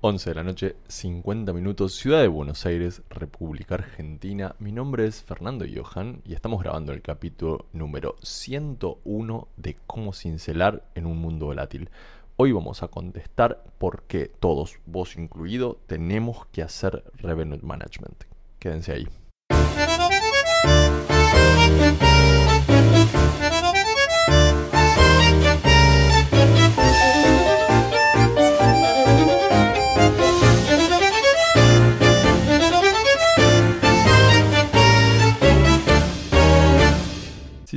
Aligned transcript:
11 0.00 0.30
de 0.30 0.34
la 0.36 0.44
noche, 0.44 0.76
50 0.86 1.52
minutos, 1.52 1.96
Ciudad 1.96 2.20
de 2.20 2.28
Buenos 2.28 2.64
Aires, 2.66 3.02
República 3.10 3.74
Argentina. 3.74 4.54
Mi 4.60 4.70
nombre 4.70 5.04
es 5.08 5.24
Fernando 5.24 5.64
Johan 5.66 6.22
y 6.24 6.34
estamos 6.34 6.62
grabando 6.62 6.92
el 6.92 7.02
capítulo 7.02 7.66
número 7.72 8.14
101 8.22 9.48
de 9.56 9.76
Cómo 9.88 10.12
cincelar 10.12 10.84
en 10.94 11.04
un 11.06 11.18
mundo 11.18 11.46
volátil. 11.46 11.90
Hoy 12.36 12.52
vamos 12.52 12.84
a 12.84 12.86
contestar 12.86 13.64
por 13.78 14.04
qué 14.04 14.30
todos, 14.38 14.78
vos 14.86 15.16
incluido, 15.16 15.80
tenemos 15.88 16.46
que 16.52 16.62
hacer 16.62 17.02
Revenue 17.14 17.58
Management. 17.60 18.22
Quédense 18.60 18.92
ahí. 18.92 19.08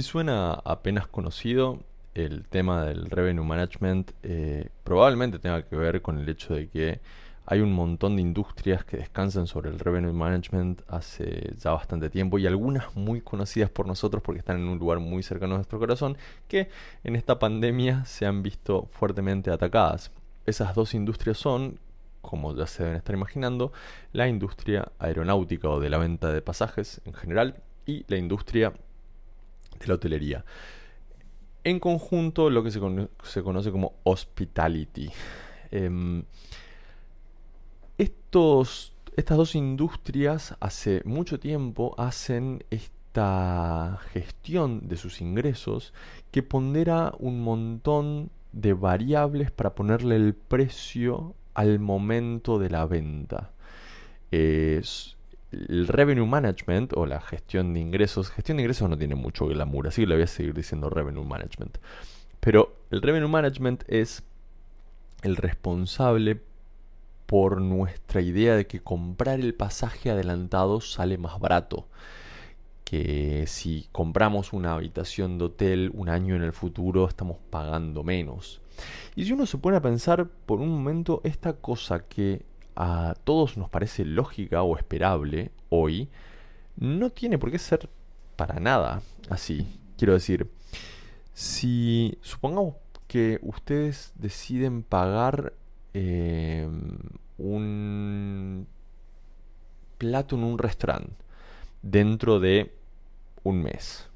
Si 0.01 0.07
suena 0.07 0.53
apenas 0.53 1.05
conocido, 1.05 1.77
el 2.15 2.47
tema 2.47 2.85
del 2.85 3.05
revenue 3.11 3.45
management 3.45 4.13
eh, 4.23 4.69
probablemente 4.83 5.37
tenga 5.37 5.61
que 5.61 5.75
ver 5.75 6.01
con 6.01 6.17
el 6.17 6.27
hecho 6.27 6.55
de 6.55 6.69
que 6.69 7.01
hay 7.45 7.59
un 7.59 7.71
montón 7.71 8.15
de 8.15 8.23
industrias 8.23 8.83
que 8.83 8.97
descansan 8.97 9.45
sobre 9.45 9.69
el 9.69 9.77
revenue 9.77 10.11
management 10.11 10.81
hace 10.87 11.53
ya 11.55 11.73
bastante 11.73 12.09
tiempo 12.09 12.39
y 12.39 12.47
algunas 12.47 12.95
muy 12.95 13.21
conocidas 13.21 13.69
por 13.69 13.85
nosotros 13.85 14.23
porque 14.23 14.39
están 14.39 14.57
en 14.57 14.69
un 14.69 14.79
lugar 14.79 14.97
muy 14.97 15.21
cercano 15.21 15.53
a 15.53 15.57
nuestro 15.59 15.77
corazón 15.77 16.17
que 16.47 16.69
en 17.03 17.15
esta 17.15 17.37
pandemia 17.37 18.03
se 18.05 18.25
han 18.25 18.41
visto 18.41 18.87
fuertemente 18.87 19.51
atacadas. 19.51 20.11
Esas 20.47 20.73
dos 20.73 20.95
industrias 20.95 21.37
son, 21.37 21.77
como 22.21 22.55
ya 22.55 22.65
se 22.65 22.81
deben 22.81 22.97
estar 22.97 23.15
imaginando, 23.15 23.71
la 24.13 24.27
industria 24.27 24.91
aeronáutica 24.97 25.69
o 25.69 25.79
de 25.79 25.91
la 25.91 25.99
venta 25.99 26.33
de 26.33 26.41
pasajes 26.41 27.01
en 27.05 27.13
general 27.13 27.61
y 27.85 28.03
la 28.07 28.17
industria 28.17 28.73
de 29.81 29.87
la 29.87 29.95
hotelería. 29.95 30.45
En 31.63 31.79
conjunto, 31.79 32.49
lo 32.49 32.63
que 32.63 32.71
se, 32.71 32.79
conoce 32.79 33.71
como 33.71 33.93
hospitality. 34.03 35.09
Em, 35.73 36.25
estos, 37.97 38.91
estas 39.15 39.37
dos 39.37 39.55
industrias 39.55 40.53
hace 40.59 41.01
mucho 41.05 41.39
tiempo 41.39 41.95
hacen 41.97 42.65
esta 42.71 44.01
gestión 44.11 44.89
de 44.89 44.97
sus 44.97 45.21
ingresos 45.21 45.93
que 46.31 46.43
pondera 46.43 47.13
un 47.19 47.41
montón 47.41 48.31
de 48.51 48.73
variables 48.73 49.51
para 49.51 49.75
ponerle 49.75 50.17
el 50.17 50.33
precio 50.33 51.35
al 51.53 51.79
momento 51.79 52.59
de 52.59 52.69
la 52.69 52.85
venta. 52.85 53.51
Es, 54.31 55.17
el 55.51 55.87
revenue 55.87 56.25
management 56.25 56.93
o 56.95 57.05
la 57.05 57.21
gestión 57.21 57.73
de 57.73 57.79
ingresos, 57.79 58.29
gestión 58.29 58.57
de 58.57 58.63
ingresos 58.63 58.89
no 58.89 58.97
tiene 58.97 59.15
mucho 59.15 59.47
glamour, 59.47 59.87
así 59.87 60.01
que 60.01 60.07
le 60.07 60.15
voy 60.15 60.23
a 60.23 60.27
seguir 60.27 60.53
diciendo 60.53 60.89
revenue 60.89 61.23
management. 61.23 61.77
Pero 62.39 62.75
el 62.89 63.01
revenue 63.01 63.27
management 63.27 63.83
es 63.87 64.23
el 65.23 65.35
responsable 65.35 66.41
por 67.25 67.61
nuestra 67.61 68.21
idea 68.21 68.55
de 68.55 68.67
que 68.67 68.81
comprar 68.81 69.39
el 69.39 69.53
pasaje 69.53 70.09
adelantado 70.09 70.81
sale 70.81 71.17
más 71.17 71.39
barato 71.39 71.87
que 72.91 73.45
si 73.47 73.87
compramos 73.93 74.51
una 74.51 74.73
habitación 74.73 75.37
de 75.37 75.45
hotel 75.45 75.91
un 75.93 76.09
año 76.09 76.35
en 76.35 76.41
el 76.43 76.51
futuro 76.51 77.07
estamos 77.07 77.37
pagando 77.49 78.03
menos. 78.03 78.59
Y 79.15 79.23
si 79.23 79.31
uno 79.31 79.45
se 79.45 79.57
pone 79.57 79.77
a 79.77 79.81
pensar 79.81 80.27
por 80.27 80.59
un 80.59 80.67
momento 80.67 81.21
esta 81.23 81.53
cosa 81.53 82.05
que 82.05 82.43
a 82.75 83.15
todos 83.23 83.57
nos 83.57 83.69
parece 83.69 84.05
lógica 84.05 84.63
o 84.63 84.77
esperable 84.77 85.51
hoy, 85.69 86.09
no 86.77 87.09
tiene 87.09 87.37
por 87.37 87.51
qué 87.51 87.59
ser 87.59 87.89
para 88.35 88.59
nada 88.59 89.01
así. 89.29 89.67
Quiero 89.97 90.13
decir, 90.13 90.49
si 91.33 92.17
supongamos 92.21 92.75
que 93.07 93.39
ustedes 93.41 94.13
deciden 94.15 94.83
pagar 94.83 95.53
em, 95.93 96.97
un 97.37 98.67
plato 99.97 100.35
en 100.35 100.43
un 100.43 100.57
restaurante 100.57 101.13
dentro 101.81 102.39
de 102.39 102.73
un 103.43 103.61
mes 103.61 104.07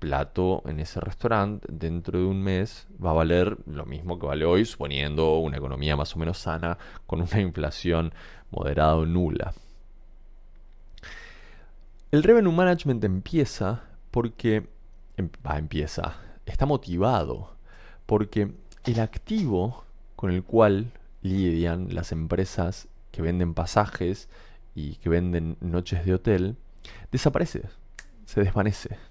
plato 0.00 0.62
en 0.66 0.80
ese 0.80 0.98
restaurante 0.98 1.68
dentro 1.70 2.18
de 2.18 2.24
un 2.24 2.42
mes 2.42 2.88
va 3.02 3.10
a 3.10 3.14
valer 3.14 3.58
lo 3.66 3.86
mismo 3.86 4.18
que 4.18 4.26
vale 4.26 4.44
hoy, 4.44 4.64
suponiendo 4.64 5.38
una 5.38 5.58
economía 5.58 5.96
más 5.96 6.16
o 6.16 6.18
menos 6.18 6.38
sana 6.38 6.78
con 7.06 7.20
una 7.20 7.40
inflación 7.48 8.12
moderada 8.50 8.96
o 8.96 9.06
nula. 9.06 9.54
El 12.10 12.24
revenue 12.24 12.52
management 12.52 13.04
empieza 13.04 13.84
porque 14.10 14.66
em, 15.16 15.28
va, 15.46 15.58
empieza, 15.58 16.16
está 16.46 16.66
motivado 16.66 17.54
porque 18.06 18.50
el 18.84 18.98
activo 18.98 19.84
con 20.16 20.32
el 20.32 20.42
cual 20.42 20.90
lidian 21.22 21.94
las 21.94 22.10
empresas 22.10 22.88
que 23.12 23.22
venden 23.22 23.54
pasajes 23.54 24.28
y 24.74 24.96
que 24.96 25.08
venden 25.08 25.56
noches 25.60 26.04
de 26.04 26.14
hotel 26.14 26.56
desaparece, 27.12 27.62
se 28.24 28.40
desvanece 28.40 29.09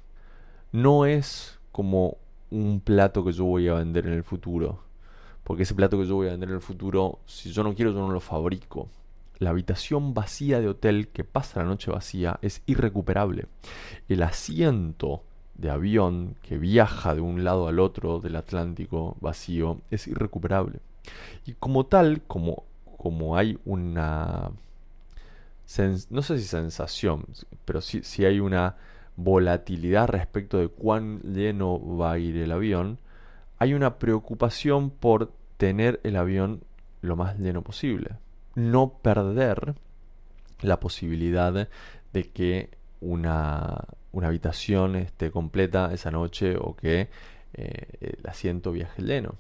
no 0.72 1.06
es 1.06 1.60
como 1.72 2.18
un 2.52 2.80
plato 2.80 3.24
que 3.24 3.32
yo 3.32 3.46
voy 3.46 3.68
a 3.68 3.76
vender 3.76 4.08
en 4.08 4.14
el 4.14 4.24
futuro. 4.24 4.80
Porque 5.44 5.64
ese 5.64 5.76
plato 5.76 5.98
que 5.98 6.06
yo 6.06 6.16
voy 6.16 6.28
a 6.28 6.32
vender 6.32 6.50
en 6.50 6.56
el 6.56 6.62
futuro, 6.62 7.20
si 7.26 7.52
yo 7.52 7.64
no 7.64 7.74
quiero, 7.74 7.92
yo 7.92 8.00
no 8.00 8.12
lo 8.12 8.20
fabrico. 8.20 8.90
La 9.40 9.52
habitación 9.52 10.14
vacía 10.14 10.60
de 10.60 10.68
hotel 10.68 11.08
que 11.08 11.24
pasa 11.24 11.62
la 11.62 11.66
noche 11.66 11.92
vacía 11.92 12.38
es 12.42 12.62
irrecuperable. 12.66 13.48
El 14.08 14.22
asiento 14.22 15.24
de 15.56 15.70
avión 15.70 16.36
que 16.42 16.58
viaja 16.58 17.16
de 17.16 17.22
un 17.22 17.44
lado 17.44 17.68
al 17.68 17.80
otro 17.80 18.20
del 18.20 18.36
Atlántico 18.36 19.18
vacío 19.22 19.82
es 19.92 20.08
irrecuperable. 20.08 20.80
Y 21.46 21.54
como 21.54 21.86
tal, 21.86 22.22
como, 22.22 22.64
como 22.98 23.38
hay 23.38 23.58
una... 23.66 24.52
no 26.10 26.22
sé 26.22 26.38
si 26.38 26.46
sensación, 26.46 27.26
pero 27.66 27.82
sí, 27.82 28.02
si 28.04 28.26
hay 28.26 28.40
una 28.40 28.76
volatilidad 29.20 30.08
respecto 30.08 30.58
de 30.58 30.70
cuán 30.70 31.20
lleno 31.22 31.80
va 31.98 32.14
a 32.14 32.20
ir 32.20 32.38
el 32.38 32.52
avión, 32.52 33.00
hay 33.58 33.74
una 33.74 34.00
preocupación 34.00 34.90
por 34.90 35.34
tener 35.58 36.00
el 36.04 36.16
avión 36.16 36.64
lo 37.02 37.16
más 37.16 37.38
lleno 37.38 37.62
posible. 37.62 38.12
No 38.56 38.94
perder 39.02 39.76
la 40.62 40.80
posibilidad 40.80 41.68
de 42.14 42.24
que 42.32 42.70
una, 43.02 43.86
habitación 44.22 44.96
esté 44.96 45.32
completa 45.32 45.94
esa 45.94 46.12
noche 46.12 46.56
o 46.58 46.76
que 46.76 47.10
eh, 47.54 47.88
el 48.00 48.28
asiento 48.28 48.72
viaje 48.72 49.02
lleno. 49.02 49.36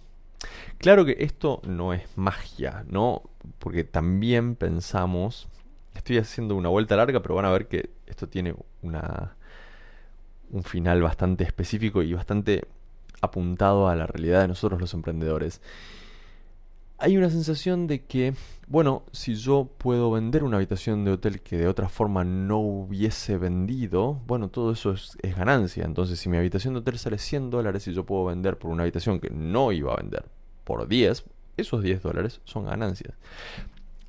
Claro 0.78 1.06
que 1.06 1.18
esto 1.20 1.62
no 1.66 1.94
es 1.94 2.18
magia, 2.18 2.86
¿no? 2.90 3.24
Porque 3.60 3.84
también 3.84 4.56
pensamos, 4.56 5.48
estoy 5.96 6.18
haciendo 6.18 6.56
una 6.56 6.70
vuelta 6.70 6.96
larga, 6.96 7.22
pero 7.22 7.36
van 7.36 7.46
a 7.46 7.52
ver 7.52 7.68
que 7.68 7.90
esto 8.08 8.28
tiene 8.28 8.56
una, 8.82 9.36
un 10.52 10.64
final 10.64 11.02
bastante 11.02 11.44
específico 11.44 12.02
y 12.02 12.14
bastante 12.14 12.66
apuntado 13.22 13.88
a 13.88 13.96
la 13.96 14.08
realidad 14.08 14.42
de 14.42 14.48
nosotros 14.48 14.80
los 14.80 14.94
emprendedores. 14.94 15.62
Hay 17.02 17.16
una 17.16 17.30
sensación 17.30 17.88
de 17.88 18.04
que, 18.04 18.34
bueno, 18.68 19.04
si 19.14 19.36
yo 19.36 19.70
puedo 19.78 20.12
vender 20.12 20.44
una 20.44 20.58
habitación 20.58 21.06
de 21.06 21.12
hotel 21.12 21.40
que 21.40 21.58
de 21.58 21.68
otra 21.68 21.88
forma 21.88 22.26
no 22.26 22.60
hubiese 22.60 23.38
vendido, 23.38 24.20
bueno, 24.28 24.50
todo 24.50 24.74
eso 24.74 24.92
es, 24.92 25.18
ganancia. 25.36 25.86
Entonces, 25.86 26.20
si 26.20 26.28
mi 26.28 26.36
habitación 26.36 26.74
de 26.74 26.82
hotel 26.82 27.00
sale 27.00 27.18
100 27.18 27.52
dólares 27.52 27.88
y 27.88 27.94
yo 27.94 28.06
puedo 28.06 28.26
vender 28.26 28.58
por 28.58 28.72
una 28.72 28.84
habitación 28.84 29.22
que 29.22 29.30
no 29.30 29.72
iba 29.72 29.94
a 29.94 29.98
vender 29.98 30.26
por 30.66 30.90
10, 30.90 31.24
esos 31.56 31.82
10 31.82 32.04
dólares 32.04 32.42
son 32.44 32.66
ganancias. 32.66 33.14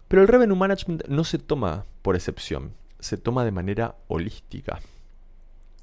Pero 0.08 0.22
el 0.22 0.28
revenue 0.28 0.56
management 0.56 1.06
no 1.06 1.22
se 1.22 1.38
toma 1.38 1.84
por 2.02 2.16
excepción, 2.16 2.72
se 2.98 3.16
toma 3.16 3.44
de 3.44 3.52
manera 3.52 3.94
holística. 4.08 4.80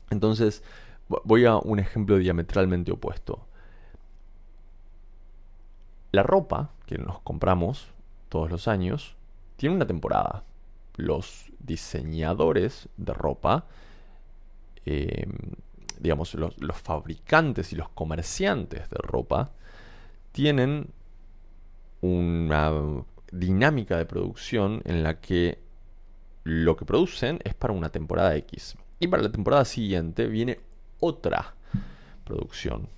Entonces, 0.10 0.64
voy 1.08 1.46
a 1.46 1.58
un 1.58 1.80
ejemplo 1.80 2.18
diametralmente 2.18 2.92
opuesto. 2.92 3.48
La 6.12 6.24
ropa 6.24 6.72
que 6.86 6.98
nos 6.98 7.20
compramos 7.20 7.90
todos 8.30 8.50
los 8.50 8.68
años 8.68 9.16
tiene 9.58 9.76
una 9.76 9.88
temporada. 9.88 10.44
Los 10.96 11.52
diseñadores 11.60 12.90
de 12.98 13.14
ropa, 13.14 13.66
em, 14.86 15.32
digamos, 16.00 16.34
los, 16.36 16.56
fabricantes 16.82 17.74
y 17.74 17.76
los 17.76 17.90
comerciantes 17.90 18.90
de 18.90 18.98
ropa, 19.00 19.52
tienen 20.32 20.90
una 22.02 22.72
dinámica 23.32 23.98
de 23.98 24.06
producción 24.06 24.82
en 24.86 25.04
la 25.04 25.20
que 25.20 25.60
lo 26.44 26.78
que 26.78 26.86
producen 26.86 27.40
es 27.44 27.54
para 27.54 27.74
una 27.74 27.90
temporada 27.90 28.36
X. 28.38 28.78
Y 29.00 29.08
para 29.08 29.24
la 29.24 29.32
temporada 29.32 29.66
siguiente 29.66 30.28
viene 30.28 30.60
otra 31.00 31.54
producción, 32.24 32.90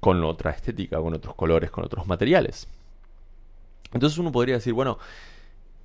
con 0.00 0.24
otra 0.24 0.50
estética, 0.50 0.98
con 1.00 1.14
otros 1.14 1.34
colores, 1.34 1.70
con 1.70 1.84
otros 1.84 2.06
materiales. 2.06 2.68
Entonces 3.92 4.18
uno 4.18 4.32
podría 4.32 4.56
decir, 4.56 4.72
bueno, 4.72 4.98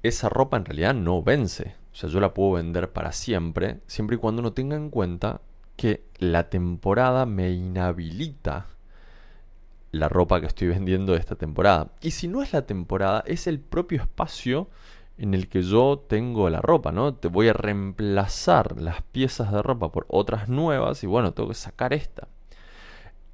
esa 0.03 0.29
ropa 0.29 0.57
en 0.57 0.65
realidad 0.65 0.93
no 0.93 1.21
vence. 1.21 1.75
O 1.93 1.95
sea, 1.95 2.09
yo 2.09 2.19
la 2.19 2.33
puedo 2.33 2.53
vender 2.53 2.91
para 2.91 3.11
siempre, 3.11 3.79
siempre 3.87 4.15
y 4.15 4.19
cuando 4.19 4.41
uno 4.41 4.53
tenga 4.53 4.75
en 4.75 4.89
cuenta 4.89 5.41
que 5.75 6.03
la 6.17 6.49
temporada 6.49 7.25
me 7.25 7.51
inhabilita 7.51 8.67
la 9.91 10.09
ropa 10.09 10.39
que 10.39 10.47
estoy 10.47 10.67
vendiendo 10.69 11.15
esta 11.15 11.35
temporada. 11.35 11.91
Y 12.01 12.11
si 12.11 12.27
no 12.27 12.41
es 12.41 12.53
la 12.53 12.65
temporada, 12.65 13.23
es 13.27 13.47
el 13.47 13.59
propio 13.59 14.01
espacio 14.01 14.69
en 15.21 15.35
el 15.35 15.47
que 15.47 15.61
yo 15.61 16.03
tengo 16.07 16.49
la 16.49 16.61
ropa, 16.61 16.91
¿no? 16.91 17.13
Te 17.13 17.27
voy 17.27 17.47
a 17.47 17.53
reemplazar 17.53 18.81
las 18.81 19.03
piezas 19.03 19.51
de 19.51 19.61
ropa 19.61 19.91
por 19.91 20.07
otras 20.09 20.49
nuevas 20.49 21.03
y 21.03 21.07
bueno, 21.07 21.31
tengo 21.31 21.49
que 21.49 21.55
sacar 21.55 21.93
esta. 21.93 22.27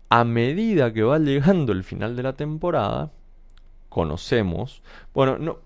A 0.09 0.25
medida 0.25 0.91
que 0.91 1.03
va 1.03 1.17
llegando 1.17 1.71
el 1.71 1.85
final 1.85 2.17
de 2.17 2.23
la 2.23 2.33
temporada, 2.33 3.13
conocemos, 3.87 4.83
bueno, 5.13 5.37
no, 5.37 5.59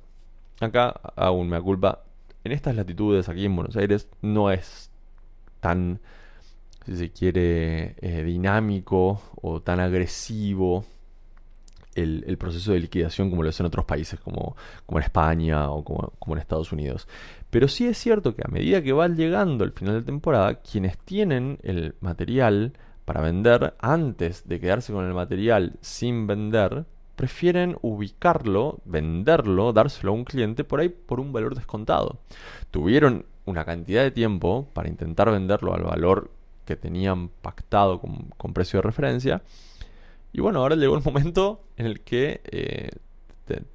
acá 0.60 0.90
aún 1.16 1.50
me 1.50 1.60
culpa, 1.60 2.04
en 2.44 2.52
estas 2.52 2.76
latitudes 2.76 3.28
aquí 3.28 3.46
en 3.46 3.56
Buenos 3.56 3.76
Aires 3.76 4.08
no 4.22 4.52
es 4.52 4.92
tan 5.60 6.00
si 6.86 6.98
se 6.98 7.12
quiere, 7.12 7.96
eh, 8.00 8.24
dinámico 8.24 9.22
o 9.42 9.62
tan 9.62 9.80
agresivo 9.80 10.86
el, 11.96 12.38
proceso 12.38 12.72
de 12.72 12.80
liquidación 12.80 13.30
como 13.30 13.44
lo 13.44 13.50
es 13.50 13.60
en 13.60 13.66
otros 13.66 13.86
países 13.86 14.20
como, 14.20 14.56
como 14.86 15.00
en 15.00 15.04
España 15.04 15.70
o 15.70 15.84
como, 15.84 16.14
como, 16.20 16.36
en 16.36 16.42
Estados 16.42 16.72
Unidos. 16.72 17.08
Pero 17.50 17.68
sí 17.68 17.86
es 17.88 17.98
cierto 17.98 18.36
que 18.36 18.44
a 18.46 18.52
medida 18.52 18.82
que 18.82 18.94
va 18.94 19.08
llegando 19.08 19.64
el 19.64 19.72
final 19.72 19.96
de 19.96 20.04
temporada, 20.04 20.56
quienes 20.56 20.98
tienen 20.98 21.60
el 21.64 21.96
material 22.00 22.74
para 23.06 23.22
vender 23.22 23.74
antes 23.80 24.48
de 24.48 24.60
quedarse 24.60 24.94
con 24.94 25.06
el 25.06 25.14
material 25.14 25.78
sin 25.82 26.28
vender, 26.28 26.86
prefieren 27.16 27.78
ubicarlo, 27.82 28.80
venderlo, 28.86 29.74
dárselo 29.74 30.12
a 30.12 30.16
un 30.16 30.24
cliente 30.24 30.64
por 30.64 30.80
ahí 30.80 30.90
por 30.90 31.20
un 31.20 31.34
valor 31.34 31.56
descontado. 31.56 32.20
Tuvieron 32.72 33.26
una 33.46 33.66
cantidad 33.66 34.04
de 34.04 34.12
tiempo 34.12 34.70
para 34.74 34.90
intentar 34.90 35.30
venderlo 35.32 35.74
al 35.74 35.84
valor 35.84 36.32
que 36.66 36.76
tenían 36.76 37.30
pactado 37.30 38.00
con, 38.00 38.54
precio 38.54 38.80
de 38.80 38.84
referencia. 38.84 39.42
Y 40.34 40.42
bueno, 40.42 40.60
ahora 40.60 40.76
llegó 40.76 40.96
el 40.96 41.04
momento 41.04 41.64
en 41.78 41.86
el 41.86 42.02
que 42.02 42.42
eh, 42.46 42.90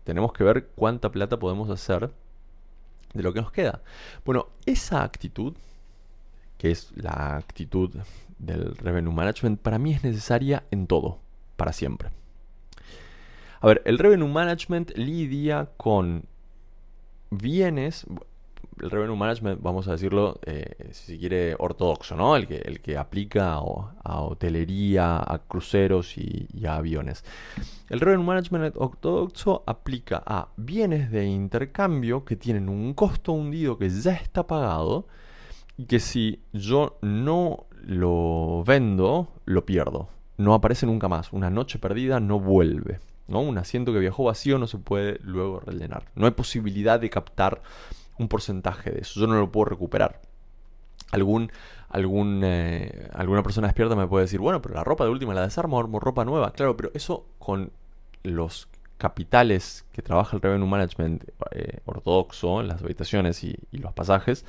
tenemos 0.04 0.32
que 0.32 0.44
ver 0.44 0.68
cuánta 0.74 1.10
plata 1.10 1.38
podemos 1.38 1.68
hacer 1.70 2.10
de 3.12 3.22
lo 3.22 3.32
que 3.32 3.40
nos 3.40 3.52
queda. 3.52 3.82
Bueno, 4.24 4.48
esa 4.64 5.02
actitud, 5.02 5.54
que 6.58 6.70
es 6.70 6.92
la 6.96 7.36
actitud 7.36 7.90
del 8.38 8.76
revenue 8.76 9.12
management, 9.12 9.60
para 9.60 9.78
mí 9.78 9.92
es 9.92 10.04
necesaria 10.04 10.64
en 10.70 10.86
todo, 10.86 11.18
para 11.56 11.72
siempre. 11.72 12.10
A 13.60 13.66
ver, 13.66 13.82
el 13.84 13.98
revenue 13.98 14.28
management 14.28 14.96
lidia 14.96 15.70
con 15.76 16.24
bienes, 17.30 18.06
el 18.80 18.90
revenue 18.90 19.16
management, 19.16 19.60
vamos 19.62 19.88
a 19.88 19.92
decirlo, 19.92 20.38
eh, 20.44 20.90
si 20.92 21.12
se 21.12 21.18
quiere, 21.18 21.54
ortodoxo, 21.58 22.16
¿no? 22.16 22.36
El 22.36 22.46
que, 22.46 22.56
el 22.56 22.80
que 22.80 22.96
aplica 22.96 23.54
a, 23.54 24.20
hotelería, 24.20 25.16
a 25.16 25.38
cruceros 25.46 26.16
y, 26.18 26.48
a 26.66 26.76
aviones. 26.76 27.24
El 27.88 28.00
revenue 28.00 28.24
management 28.24 28.76
ortodoxo 28.76 29.62
aplica 29.66 30.22
a 30.24 30.48
bienes 30.56 31.10
de 31.10 31.26
intercambio 31.26 32.24
que 32.24 32.36
tienen 32.36 32.68
un 32.68 32.94
costo 32.94 33.32
hundido 33.32 33.78
que 33.78 33.88
ya 33.88 34.12
está 34.12 34.46
pagado 34.46 35.06
y 35.76 35.84
que 35.86 36.00
si 36.00 36.40
yo 36.52 36.98
no 37.02 37.66
lo 37.82 38.64
vendo, 38.64 39.28
lo 39.44 39.64
pierdo. 39.64 40.08
No 40.38 40.54
aparece 40.54 40.86
nunca 40.86 41.08
más. 41.08 41.32
Una 41.32 41.50
noche 41.50 41.78
perdida 41.78 42.20
no 42.20 42.40
vuelve. 42.40 43.00
¿no? 43.28 43.40
Un 43.40 43.58
asiento 43.58 43.92
que 43.92 43.98
viajó 43.98 44.24
vacío 44.24 44.58
no 44.58 44.66
se 44.66 44.78
puede 44.78 45.18
luego 45.22 45.60
rellenar. 45.60 46.04
No 46.14 46.26
hay 46.26 46.32
posibilidad 46.32 47.00
de 47.00 47.10
captar 47.10 47.62
un 48.18 48.28
porcentaje 48.28 48.90
de 48.90 49.00
eso. 49.00 49.20
Yo 49.20 49.26
no 49.26 49.38
lo 49.38 49.50
puedo 49.50 49.66
recuperar. 49.66 50.20
Algún, 51.12 51.52
algún, 51.88 52.42
eh, 52.44 53.08
alguna 53.12 53.42
persona 53.42 53.68
despierta 53.68 53.94
me 53.94 54.06
puede 54.06 54.24
decir, 54.24 54.40
bueno, 54.40 54.60
pero 54.60 54.74
la 54.74 54.84
ropa 54.84 55.04
de 55.04 55.10
última 55.10 55.34
la 55.34 55.42
desarmo, 55.42 55.78
armo 55.78 56.00
ropa 56.00 56.24
nueva. 56.24 56.52
Claro, 56.52 56.76
pero 56.76 56.90
eso 56.94 57.26
con 57.38 57.72
los 58.22 58.68
capitales 58.98 59.84
que 59.92 60.02
trabaja 60.02 60.36
el 60.36 60.42
Revenue 60.42 60.66
Management 60.66 61.24
eh, 61.50 61.80
ortodoxo 61.84 62.62
las 62.62 62.82
habitaciones 62.82 63.44
y, 63.44 63.56
los 63.72 63.92
pasajes, 63.92 64.44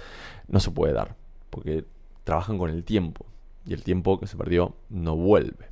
no 0.47 0.59
se 0.59 0.71
puede 0.71 0.93
dar, 0.93 1.15
porque 1.49 1.85
trabajan 2.23 2.57
con 2.57 2.69
el 2.69 2.83
tiempo 2.83 3.25
y 3.65 3.73
el 3.73 3.83
tiempo 3.83 4.19
que 4.19 4.27
se 4.27 4.37
perdió 4.37 4.75
no 4.89 5.15
vuelve. 5.15 5.69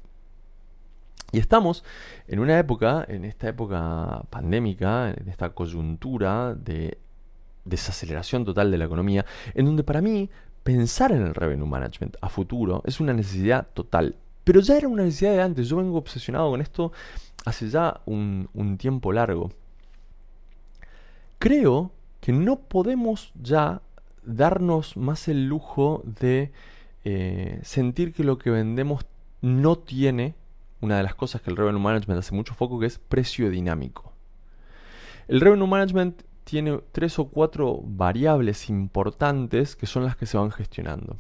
Y 1.32 1.40
estamos 1.40 1.84
en 2.28 2.40
una 2.40 2.60
época, 2.60 3.04
en 3.08 3.26
esta 3.26 3.50
época 3.50 4.24
pandémica, 4.30 5.12
en 5.12 5.28
esta 5.28 5.50
coyuntura 5.50 6.54
de 6.54 6.98
desaceleración 7.66 8.46
total 8.46 8.72
de 8.72 8.78
la 8.78 8.86
economía, 8.86 9.26
en 9.54 9.66
donde 9.66 9.84
para 9.84 10.02
mí 10.02 10.30
pensar 10.64 11.12
en 11.12 11.22
el 11.22 11.36
revenue 11.36 11.68
management 11.68 12.18
a 12.22 12.30
futuro 12.30 12.82
es 12.86 13.00
una 13.00 13.14
necesidad 13.14 13.68
total. 13.74 14.16
Pero 14.44 14.62
ya 14.62 14.78
era 14.78 14.88
una 14.88 15.04
necesidad 15.04 15.34
de 15.34 15.42
antes, 15.42 15.68
yo 15.68 15.78
vengo 15.78 15.98
obsesionado 15.98 16.50
con 16.52 16.62
esto 16.62 16.92
hace 17.46 17.70
ya 17.70 18.02
un, 18.06 18.78
tiempo 18.80 19.12
largo. 19.12 19.52
Creo 21.40 21.92
que 22.22 22.32
no 22.32 22.58
podemos 22.58 23.32
ya 23.42 23.82
darnos 24.24 24.98
más 24.98 25.28
el 25.28 25.48
lujo 25.48 26.02
de 26.06 26.52
eh, 27.04 27.60
sentir 27.64 28.14
que 28.14 28.24
lo 28.24 28.38
que 28.38 28.50
vendemos 28.50 29.06
no 29.42 29.78
tiene 29.78 30.34
una 30.82 30.98
de 30.98 31.04
las 31.04 31.16
cosas 31.16 31.42
que 31.42 31.52
el 31.52 31.58
revenue 31.58 31.80
management 31.80 32.20
hace 32.20 32.34
mucho 32.34 32.54
foco, 32.54 32.80
que 32.80 32.88
es 32.88 32.98
precio 32.98 33.50
dinámico. 33.50 34.14
El 35.28 35.42
revenue 35.42 35.68
management 35.68 36.24
tiene 36.46 36.80
tres 36.92 37.20
o 37.20 37.26
cuatro 37.26 37.82
variables 37.84 38.70
importantes 38.70 39.76
que 39.76 39.88
son 39.88 40.06
las 40.06 40.16
que 40.16 40.26
se 40.26 40.38
van 40.38 40.52
gestionando. 40.52 41.18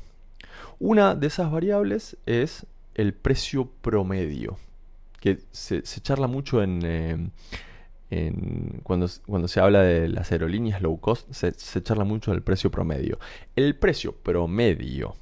Una 0.79 1.15
de 1.15 1.27
esas 1.27 1.51
variables 1.51 2.17
es 2.25 2.65
el 2.93 3.13
precio 3.13 3.69
promedio, 3.81 4.57
que 5.19 5.39
se, 5.51 5.81
charla 5.83 6.27
mucho 6.27 6.61
en, 6.61 7.31
eh, 8.11 8.33
cuando, 8.83 9.07
cuando, 9.25 9.47
se 9.47 9.59
habla 9.59 9.81
de 9.81 10.07
las 10.07 10.31
aerolíneas 10.31 10.81
low 10.81 10.99
cost, 10.99 11.29
se, 11.31 11.83
charla 11.83 12.03
mucho 12.03 12.31
del 12.31 12.43
precio 12.43 12.69
promedio. 12.69 13.19
El 13.55 13.75
precio 13.75 14.13
promedio 14.13 15.15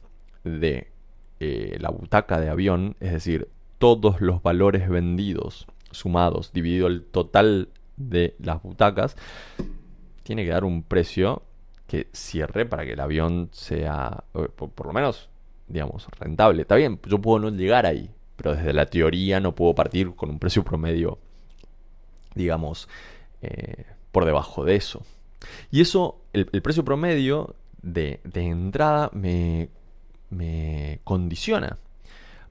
de 0.43 0.91
eh, 1.39 1.77
la 1.79 1.89
butaca 1.89 2.39
de 2.39 2.49
avión, 2.49 2.95
es 2.99 3.13
decir, 3.13 3.47
todos 3.79 4.21
los 4.21 4.43
valores 4.43 4.89
vendidos 4.89 5.65
sumados 5.91 6.51
dividido 6.51 6.87
el 6.87 7.03
total 7.03 7.69
de 7.95 8.35
las 8.39 8.61
butacas, 8.61 9.15
tiene 10.23 10.43
que 10.43 10.51
dar 10.51 10.63
un 10.63 10.83
precio 10.83 11.43
que 11.87 12.07
cierre 12.13 12.65
para 12.65 12.85
que 12.85 12.93
el 12.93 12.99
avión 12.99 13.49
sea, 13.51 14.23
por, 14.31 14.87
lo 14.87 14.93
menos, 14.93 15.29
digamos, 15.67 16.07
rentable. 16.19 16.63
Está 16.63 16.75
bien, 16.75 16.99
yo 17.07 17.19
puedo 17.19 17.39
no 17.39 17.49
llegar 17.49 17.85
ahí, 17.85 18.09
pero 18.35 18.55
desde 18.55 18.73
la 18.73 18.85
teoría 18.85 19.39
no 19.39 19.53
puedo 19.53 19.75
partir 19.75 20.15
con 20.15 20.29
un 20.29 20.39
precio 20.39 20.63
promedio, 20.63 21.19
digamos, 22.33 22.87
eh, 23.41 23.85
por 24.11 24.25
debajo 24.25 24.63
de 24.63 24.75
eso. 24.75 25.03
Y 25.71 25.81
eso, 25.81 26.21
el, 26.31 26.45
precio 26.61 26.85
promedio 26.85 27.55
de, 27.81 28.21
entrada 28.33 29.09
me, 29.13 29.69
me, 30.29 30.99
condiciona. 31.03 31.77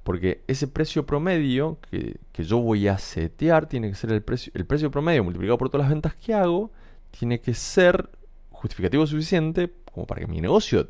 Porque 0.04 0.42
ese 0.48 0.66
precio 0.66 1.06
promedio 1.06 1.78
que, 1.90 2.16
que, 2.32 2.44
yo 2.44 2.58
voy 2.58 2.88
a 2.88 2.98
setear 2.98 3.66
tiene 3.66 3.88
que 3.88 3.94
ser 3.94 4.10
el 4.12 4.20
precio, 4.20 4.52
el 4.54 4.66
precio 4.66 4.90
promedio 4.90 5.22
multiplicado 5.22 5.58
por 5.58 5.70
todas 5.70 5.84
las 5.84 5.90
ventas 5.90 6.14
que 6.16 6.34
hago 6.34 6.72
tiene 7.18 7.40
que 7.40 7.54
ser 7.54 8.10
justificativo 8.50 9.06
suficiente 9.06 9.72
como 9.92 10.06
para 10.06 10.20
que 10.20 10.26
mi 10.26 10.40
negocio 10.40 10.86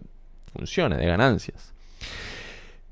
funcione 0.53 0.97
de 0.97 1.07
ganancias. 1.07 1.73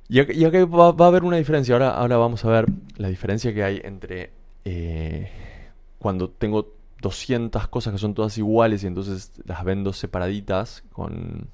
Y 0.09 0.19
acá, 0.19 0.65
va, 0.65 0.89
a 0.89 1.09
haber 1.09 1.23
una 1.23 1.37
diferencia. 1.37 1.77
Ahora, 1.77 2.17
vamos 2.17 2.45
a 2.45 2.49
ver 2.49 2.67
la 2.97 3.09
diferencia 3.09 3.55
que 3.55 3.63
hay 3.63 3.81
entre 3.85 4.33
eh, 4.65 5.31
cuando 5.99 6.31
tengo 6.31 6.75
200 7.01 7.69
cosas 7.69 7.93
que 7.93 7.99
son 7.99 8.15
todas 8.15 8.37
iguales 8.37 8.83
y 8.83 8.89
entonces 8.89 9.31
las 9.45 9.65
vendo 9.65 9.93
separaditas 9.93 10.83
con, 10.93 11.49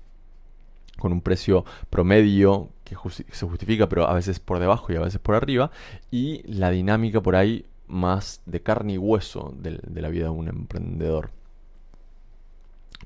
con 0.99 1.12
un 1.12 1.21
precio 1.21 1.66
promedio 1.90 2.71
que 2.83 2.97
se 3.33 3.47
justifica, 3.47 3.88
pero 3.88 4.09
a 4.09 4.14
veces 4.14 4.40
por 4.40 4.59
debajo 4.59 4.90
y 4.92 4.97
a 4.97 5.00
veces 5.00 5.21
por 5.21 5.35
arriba, 5.35 5.71
y 6.11 6.42
la 6.50 6.71
dinámica 6.71 7.21
por 7.21 7.37
ahí 7.37 7.66
más 7.88 8.40
de 8.47 8.62
carne 8.62 8.95
y 8.95 8.99
hueso 8.99 9.54
de 9.59 10.00
la 10.00 10.09
vida 10.09 10.25
de 10.25 10.30
un 10.30 10.49
emprendedor. 10.49 11.30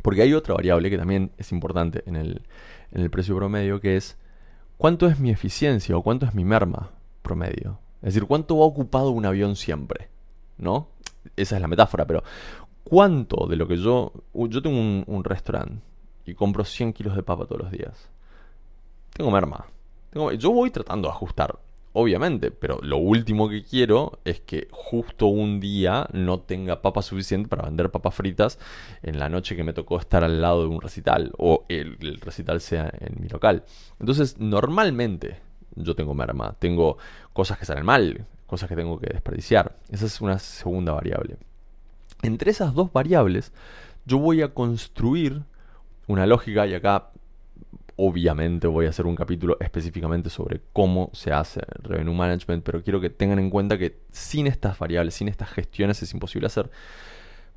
Porque 0.02 0.23
hay 0.23 0.35
otra 0.35 0.54
variable 0.54 0.90
que 0.90 0.99
también 0.99 1.33
es 1.37 1.52
importante 1.52 2.02
en 2.07 2.16
el, 2.16 3.11
precio 3.11 3.37
promedio, 3.37 3.80
que 3.80 3.97
es 3.97 4.16
cuánto 4.76 5.07
es 5.07 5.19
mi 5.19 5.30
eficiencia 5.30 5.97
o 5.97 6.02
cuánto 6.02 6.26
es 6.26 6.35
mi 6.35 6.45
merma 6.45 6.90
promedio. 7.23 7.78
Es 8.02 8.14
decir, 8.14 8.26
cuánto 8.26 8.59
va 8.59 8.64
ocupado 8.64 9.11
un 9.11 9.26
avión 9.26 9.57
siempre. 9.57 10.09
¿No? 10.59 10.88
Esa 11.37 11.57
es 11.57 11.62
la 11.62 11.69
metáfora, 11.69 12.07
pero 12.07 12.23
¿cuánto 12.85 13.47
de 13.47 13.57
lo 13.57 13.66
que 13.66 13.76
yo... 13.76 14.12
Yo 14.35 14.62
tengo 14.62 14.78
un, 14.78 15.25
restaurante 15.25 15.83
y 16.25 16.35
compro 16.35 16.64
100 16.64 16.92
kilos 16.92 17.16
de 17.16 17.23
papa 17.23 17.47
todos 17.47 17.62
los 17.62 17.71
días. 17.71 18.09
Tengo 19.12 19.30
merma. 19.30 19.66
yo 20.12 20.50
voy 20.50 20.71
tratando 20.71 21.09
de 21.09 21.14
ajustar 21.14 21.59
obviamente, 21.92 22.50
pero 22.50 22.78
lo 22.82 22.99
último 22.99 23.49
que 23.49 23.64
quiero 23.64 24.20
es 24.25 24.40
que 24.40 24.68
justo 24.70 25.26
un 25.26 25.61
día 25.61 26.06
no 26.12 26.40
tenga 26.40 26.82
papa 26.82 27.02
suficiente 27.02 27.49
para 27.49 27.64
vender 27.64 27.90
papas 27.90 28.14
fritas 28.14 28.59
en 29.02 29.18
la 29.18 29.28
noche 29.28 29.56
que 29.56 29.64
me 29.64 29.73
tocó 29.73 29.99
estar 29.99 30.23
al 30.23 30.40
lado 30.40 30.62
de 30.62 30.68
un 30.68 30.80
recital 30.80 31.32
o 31.38 31.64
el, 31.68 32.20
recital 32.20 32.61
sea 32.61 32.92
en 33.00 33.20
mi 33.20 33.28
local. 33.28 33.64
Entonces, 33.99 34.38
normalmente 34.38 35.38
yo 35.75 35.94
tengo 35.94 36.14
merma, 36.14 36.54
tengo 36.59 36.99
cosas 37.32 37.59
que 37.59 37.64
salen 37.64 37.85
mal, 37.85 38.26
cosas 38.47 38.68
que 38.68 38.76
tengo 38.76 38.99
que 38.99 39.12
desperdiciar. 39.12 39.76
Esa 39.90 40.06
es 40.06 40.20
una 40.20 40.38
segunda 40.38 40.92
variable. 40.92 41.37
Entre 42.23 42.50
esas 42.50 42.75
dos 42.75 42.92
variables, 42.92 43.52
yo 44.04 44.18
voy 44.18 44.42
a 44.42 44.54
construir 44.54 45.42
una 46.06 46.26
lógica 46.26 46.66
y 46.66 46.75
acá 46.75 47.11
obviamente 48.02 48.66
voy 48.66 48.87
a 48.87 48.88
hacer 48.88 49.07
un 49.07 49.14
capítulo 49.14 49.59
específicamente 49.61 50.30
sobre 50.30 50.62
cómo 50.73 51.11
se 51.12 51.33
hace 51.33 51.61
revenue 51.83 52.14
management, 52.14 52.64
pero 52.64 52.83
quiero 52.83 52.99
que 53.00 53.11
tengan 53.11 53.38
en 53.38 53.50
cuenta 53.50 53.76
que 53.76 53.99
sin 54.11 54.47
estas 54.47 54.78
variables, 54.78 55.14
sin 55.14 55.28
estas 55.28 55.50
gestiones 55.50 56.02
es 56.02 56.14
imposible 56.14 56.47
hacer. 56.47 56.71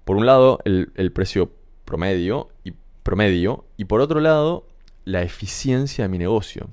Por 0.04 0.18
un 0.18 0.26
lado, 0.26 0.60
el, 0.66 0.92
el 0.96 1.14
precio 1.14 1.50
promedio 1.86 2.50
y 2.66 2.74
promedio 3.04 3.66
y 3.78 3.86
por 3.86 4.02
otro 4.02 4.20
lado, 4.20 4.68
la 5.06 5.22
eficiencia 5.22 6.04
de 6.04 6.10
mi 6.10 6.18
negocio. 6.18 6.70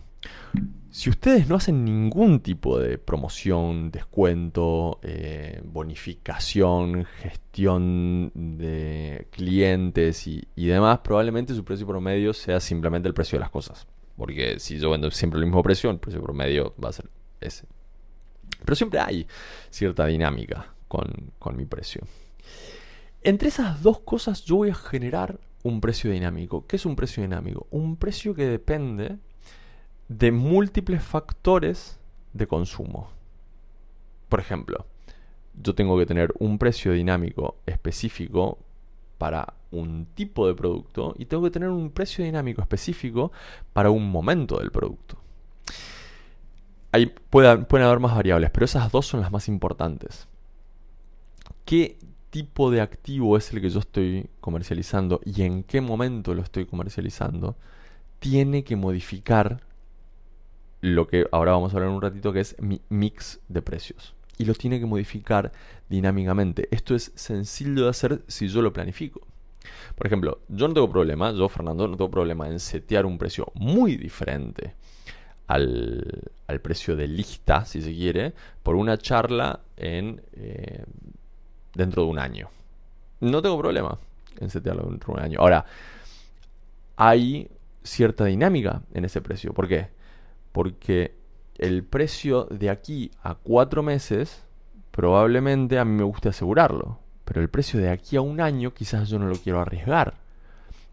Si 0.92 1.08
ustedes 1.08 1.48
no 1.48 1.54
hacen 1.54 1.84
ningún 1.84 2.40
tipo 2.40 2.80
de 2.80 2.98
promoción, 2.98 3.92
descuento, 3.92 4.98
eh, 5.04 5.62
bonificación, 5.64 7.04
gestión 7.04 8.32
de 8.34 9.28
clientes 9.30 10.26
y, 10.26 10.46
demás, 10.56 10.98
probablemente 10.98 11.54
su 11.54 11.64
precio 11.64 11.86
promedio 11.86 12.32
sea 12.32 12.58
simplemente 12.58 13.06
el 13.06 13.14
precio 13.14 13.36
de 13.38 13.40
las 13.40 13.50
cosas. 13.50 13.86
Porque 14.16 14.58
si 14.58 14.78
yo 14.78 14.90
vendo 14.90 15.12
siempre 15.12 15.38
el 15.38 15.46
mismo 15.46 15.62
precio, 15.62 15.90
el 15.90 16.00
precio 16.00 16.20
promedio 16.20 16.74
va 16.82 16.88
a 16.88 16.92
ser 16.92 17.08
ese. 17.40 17.66
Pero 18.64 18.74
siempre 18.74 18.98
hay 18.98 19.28
cierta 19.70 20.06
dinámica 20.06 20.74
con, 20.88 21.32
con 21.38 21.56
mi 21.56 21.66
precio. 21.66 22.02
Entre 23.22 23.48
esas 23.48 23.80
dos 23.80 24.00
cosas 24.00 24.44
yo 24.44 24.56
voy 24.56 24.70
a 24.70 24.74
generar 24.74 25.38
un 25.62 25.80
precio 25.80 26.10
dinámico. 26.10 26.66
¿Qué 26.66 26.76
es 26.76 26.84
un 26.84 26.96
precio 26.96 27.22
dinámico? 27.22 27.68
Un 27.70 27.96
precio 27.96 28.34
que 28.34 28.46
depende 28.46 29.18
de 30.10 30.32
múltiples 30.32 31.04
factores 31.04 32.00
de 32.32 32.48
consumo. 32.48 33.10
Por 34.28 34.40
ejemplo, 34.40 34.84
yo 35.54 35.76
tengo 35.76 35.96
que 35.96 36.04
tener 36.04 36.34
un 36.40 36.58
precio 36.58 36.92
dinámico 36.92 37.58
específico 37.64 38.58
para 39.18 39.54
un 39.70 40.06
tipo 40.14 40.48
de 40.48 40.54
producto 40.54 41.14
y 41.16 41.26
tengo 41.26 41.44
que 41.44 41.52
tener 41.52 41.68
un 41.68 41.90
precio 41.90 42.24
dinámico 42.24 42.60
específico 42.60 43.30
para 43.72 43.90
un 43.90 44.10
momento 44.10 44.58
del 44.58 44.72
producto. 44.72 45.16
Ahí 46.90 47.06
pueden, 47.06 47.64
pueden 47.66 47.86
haber 47.86 48.00
más 48.00 48.16
variables, 48.16 48.50
pero 48.50 48.64
esas 48.64 48.90
dos 48.90 49.06
son 49.06 49.20
las 49.20 49.30
más 49.30 49.46
importantes. 49.46 50.26
¿Qué 51.64 51.98
tipo 52.30 52.72
de 52.72 52.80
activo 52.80 53.36
es 53.36 53.52
el 53.52 53.60
que 53.60 53.70
yo 53.70 53.78
estoy 53.78 54.28
comercializando 54.40 55.20
y 55.24 55.42
en 55.42 55.62
qué 55.62 55.80
momento 55.80 56.34
lo 56.34 56.42
estoy 56.42 56.66
comercializando? 56.66 57.54
Tiene 58.18 58.64
que 58.64 58.74
modificar 58.74 59.69
lo 60.80 61.06
que 61.06 61.26
ahora 61.32 61.52
vamos 61.52 61.72
a 61.72 61.76
hablar 61.76 61.90
en 61.90 61.96
un 61.96 62.02
ratito, 62.02 62.32
que 62.32 62.40
es 62.40 62.56
mi 62.60 62.80
mix 62.88 63.40
de 63.48 63.62
precios. 63.62 64.14
Y 64.38 64.44
lo 64.44 64.54
tiene 64.54 64.80
que 64.80 64.86
modificar 64.86 65.52
dinámicamente. 65.88 66.68
Esto 66.70 66.94
es 66.94 67.12
sencillo 67.14 67.84
de 67.84 67.90
hacer 67.90 68.22
si 68.26 68.48
yo 68.48 68.62
lo 68.62 68.72
planifico. 68.72 69.20
Por 69.94 70.06
ejemplo, 70.06 70.40
yo 70.48 70.66
no 70.68 70.74
tengo 70.74 70.90
problema, 70.90 71.32
yo 71.32 71.48
Fernando, 71.48 71.86
no 71.86 71.96
tengo 71.96 72.10
problema 72.10 72.48
en 72.48 72.58
setear 72.58 73.04
un 73.04 73.18
precio 73.18 73.52
muy 73.54 73.96
diferente 73.96 74.74
al, 75.46 76.60
precio 76.62 76.96
de 76.96 77.08
lista, 77.08 77.64
si 77.64 77.82
se 77.82 77.92
quiere, 77.92 78.32
por 78.62 78.76
una 78.76 78.96
charla 78.96 79.60
en, 79.76 80.22
eh, 80.32 80.84
dentro 81.74 82.04
de 82.04 82.08
un 82.08 82.18
año. 82.18 82.48
No 83.20 83.42
tengo 83.42 83.58
problema 83.58 83.98
en 84.38 84.48
setearlo 84.48 84.84
dentro 84.88 85.12
de 85.12 85.20
un 85.20 85.24
año. 85.24 85.40
Ahora, 85.40 85.66
hay 86.96 87.50
cierta 87.82 88.24
dinámica 88.24 88.82
en 88.94 89.04
ese 89.04 89.20
precio. 89.20 89.52
¿Por 89.52 89.68
qué? 89.68 89.88
Porque 90.52 91.14
el 91.58 91.84
precio 91.84 92.44
de 92.44 92.70
aquí 92.70 93.10
a 93.22 93.34
cuatro 93.34 93.82
meses 93.82 94.44
probablemente 94.90 95.78
a 95.78 95.84
mí 95.84 95.92
me 95.92 96.04
guste 96.04 96.28
asegurarlo, 96.28 96.98
pero 97.24 97.40
el 97.40 97.48
precio 97.48 97.78
de 97.80 97.90
aquí 97.90 98.16
a 98.16 98.20
un 98.20 98.40
año 98.40 98.72
quizás 98.72 99.08
yo 99.08 99.18
no 99.18 99.26
lo 99.26 99.36
quiero 99.36 99.60
arriesgar. 99.60 100.14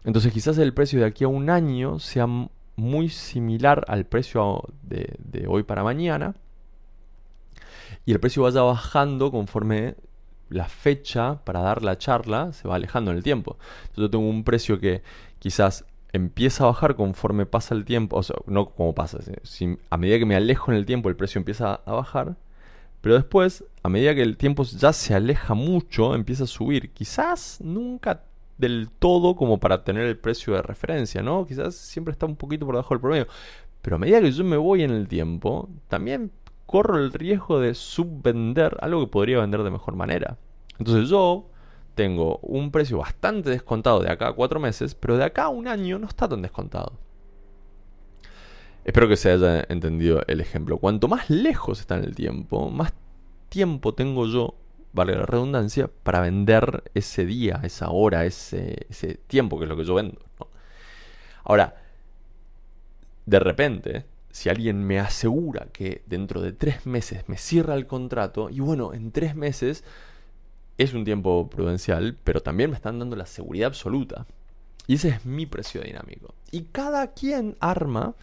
Entonces 0.04 0.32
quizás 0.32 0.58
el 0.58 0.72
precio 0.72 1.00
de 1.00 1.06
aquí 1.06 1.24
a 1.24 1.28
un 1.28 1.50
año 1.50 1.98
sea 1.98 2.26
muy 2.76 3.08
similar 3.08 3.84
al 3.88 4.06
precio 4.06 4.62
de, 4.82 5.46
hoy 5.48 5.64
para 5.64 5.82
mañana 5.82 6.34
y 8.06 8.12
el 8.12 8.20
precio 8.20 8.44
vaya 8.44 8.62
bajando 8.62 9.32
conforme 9.32 9.96
la 10.48 10.68
fecha 10.68 11.44
para 11.44 11.60
dar 11.60 11.82
la 11.82 11.98
charla 11.98 12.52
se 12.52 12.68
va 12.68 12.76
alejando 12.76 13.10
en 13.10 13.16
el 13.16 13.22
tiempo. 13.22 13.58
Entonces 13.80 14.02
yo 14.02 14.10
tengo 14.10 14.28
un 14.28 14.44
precio 14.44 14.78
que 14.78 15.02
quizás 15.40 15.84
empieza 16.12 16.64
a 16.64 16.68
bajar 16.68 16.96
conforme 16.96 17.46
pasa 17.46 17.74
el 17.74 17.84
tiempo, 17.84 18.16
o 18.16 18.22
sea, 18.22 18.36
no 18.46 18.70
como 18.70 18.94
pasa, 18.94 19.18
a 19.90 19.96
medida 19.96 20.18
que 20.18 20.26
me 20.26 20.36
alejo 20.36 20.70
en 20.72 20.78
el 20.78 20.86
tiempo 20.86 21.08
el 21.08 21.16
precio 21.16 21.38
empieza 21.38 21.74
a 21.84 21.92
bajar, 21.92 22.36
pero 23.00 23.14
después, 23.14 23.64
a 23.82 23.88
medida 23.88 24.14
que 24.14 24.22
el 24.22 24.36
tiempo 24.36 24.64
ya 24.64 24.92
se 24.92 25.14
aleja 25.14 25.54
mucho, 25.54 26.14
empieza 26.14 26.44
a 26.44 26.48
subir. 26.48 26.90
Quizás 26.92 27.60
nunca 27.62 28.24
del 28.56 28.90
todo 28.98 29.36
como 29.36 29.58
para 29.60 29.84
tener 29.84 30.04
el 30.04 30.18
precio 30.18 30.54
de 30.54 30.62
referencia, 30.62 31.22
¿no? 31.22 31.46
Quizás 31.46 31.76
siempre 31.76 32.12
está 32.12 32.26
un 32.26 32.36
poquito 32.36 32.66
por 32.66 32.74
debajo 32.74 32.94
del 32.94 33.00
promedio. 33.00 33.28
Pero 33.82 33.96
a 33.96 33.98
medida 34.00 34.20
que 34.20 34.32
yo 34.32 34.44
me 34.44 34.56
voy 34.56 34.82
en 34.82 34.90
el 34.90 35.06
tiempo, 35.06 35.68
también 35.86 36.32
corro 36.66 36.98
el 36.98 37.12
riesgo 37.12 37.60
de 37.60 37.74
subvender 37.74 38.76
algo 38.80 39.00
que 39.00 39.12
podría 39.12 39.38
vender 39.38 39.62
de 39.62 39.70
mejor 39.70 39.94
manera. 39.94 40.36
Entonces 40.78 41.08
yo 41.08 41.48
tengo 41.98 42.38
un 42.42 42.70
precio 42.70 42.98
bastante 42.98 43.50
descontado 43.50 43.98
de 43.98 44.08
acá 44.08 44.28
a 44.28 44.32
cuatro 44.32 44.60
meses, 44.60 44.94
pero 44.94 45.16
de 45.16 45.24
acá 45.24 45.46
a 45.46 45.48
un 45.48 45.66
año 45.66 45.98
no 45.98 46.06
está 46.06 46.28
tan 46.28 46.42
descontado. 46.42 46.92
Espero 48.84 49.08
que 49.08 49.16
se 49.16 49.32
haya 49.32 49.66
entendido 49.68 50.22
el 50.28 50.40
ejemplo. 50.40 50.78
Cuanto 50.78 51.08
más 51.08 51.28
lejos 51.28 51.80
está 51.80 51.96
en 51.96 52.04
el 52.04 52.14
tiempo, 52.14 52.70
más 52.70 52.92
tiempo 53.48 53.94
tengo 53.94 54.26
yo, 54.26 54.54
vale 54.92 55.16
la 55.16 55.26
redundancia, 55.26 55.90
para 56.04 56.20
vender 56.20 56.84
ese 56.94 57.26
día, 57.26 57.60
esa 57.64 57.90
hora, 57.90 58.24
ese, 58.24 58.86
tiempo 59.26 59.58
que 59.58 59.64
es 59.64 59.68
lo 59.68 59.76
que 59.76 59.84
yo 59.84 59.94
vendo. 59.94 60.20
Ahora, 61.42 61.82
de 63.26 63.40
repente, 63.40 64.06
si 64.30 64.50
alguien 64.50 64.86
me 64.86 65.00
asegura 65.00 65.66
que 65.72 66.04
dentro 66.06 66.40
de 66.42 66.52
tres 66.52 66.86
meses 66.86 67.28
me 67.28 67.38
cierra 67.38 67.74
el 67.74 67.88
contrato, 67.88 68.50
y 68.50 68.60
bueno, 68.60 68.94
en 68.94 69.10
tres 69.10 69.34
meses 69.34 69.82
es 70.78 70.94
un 70.94 71.04
tiempo 71.04 71.50
prudencial, 71.50 72.16
pero 72.24 72.40
también 72.40 72.70
me 72.70 72.76
están 72.76 72.98
dando 73.00 73.16
la 73.16 73.26
seguridad 73.26 73.66
absoluta. 73.66 74.26
Y 74.86 74.94
ese 74.94 75.08
es 75.08 75.26
mi 75.26 75.44
precio 75.44 75.82
dinámico. 75.82 76.34
Y 76.50 76.62
cada 76.62 77.12
quien 77.12 77.56
arma 77.60 78.14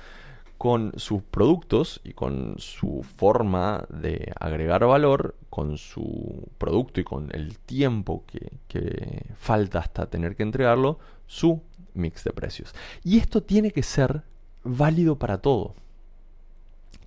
con 0.58 0.94
sus 0.96 1.22
productos 1.22 2.00
y 2.04 2.14
con 2.14 2.56
su 2.58 3.06
forma 3.18 3.86
de 3.90 4.34
agregar 4.40 4.86
valor, 4.86 5.36
con 5.50 5.78
su 5.78 6.48
producto 6.58 7.02
y 7.02 7.04
con 7.04 7.30
el 7.36 7.58
tiempo 7.60 8.24
que, 8.26 8.54
que, 8.70 9.26
falta 9.38 9.80
hasta 9.80 10.08
tener 10.08 10.36
que 10.36 10.44
entregarlo, 10.44 10.98
su 11.28 11.62
mix 11.94 12.24
de 12.24 12.32
precios. 12.32 12.74
Y 13.04 13.18
esto 13.18 13.44
tiene 13.44 13.72
que 13.72 13.84
ser 13.84 14.24
válido 14.64 15.18
para 15.18 15.40
todo. 15.40 15.76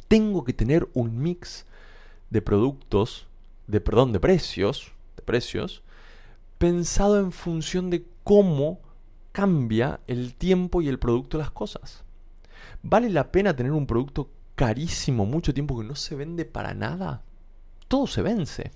Tengo 0.09 0.45
que 0.45 0.53
tener 0.53 0.87
un 0.93 1.21
mix 1.21 1.67
de 2.31 2.43
productos, 2.43 3.27
de 3.67 3.81
perdón, 3.81 4.13
de 4.13 4.21
precios, 4.21 4.93
precios, 5.29 5.83
pensado 6.57 7.21
en 7.21 7.33
función 7.33 7.91
de 7.91 8.07
cómo 8.25 8.81
cambia 9.33 10.01
el 10.07 10.35
tiempo 10.35 10.81
y 10.81 10.89
el 10.89 10.99
producto 10.99 11.37
de 11.37 11.45
las 11.45 11.51
cosas. 11.51 12.03
¿Vale 12.83 13.11
la 13.11 13.31
pena 13.31 13.55
tener 13.55 13.73
un 13.73 13.87
producto 13.87 14.31
carísimo 14.55 15.27
mucho 15.27 15.53
tiempo 15.53 15.79
que 15.79 15.87
no 15.87 15.95
se 15.95 16.15
vende 16.15 16.47
para 16.47 16.73
nada? 16.73 17.21
Todo 17.89 18.07
se 18.07 18.23
vence. 18.23 18.71